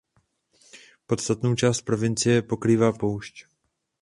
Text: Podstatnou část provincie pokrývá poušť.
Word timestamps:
Podstatnou 1.05 1.55
část 1.55 1.81
provincie 1.81 2.41
pokrývá 2.41 2.91
poušť. 2.93 3.45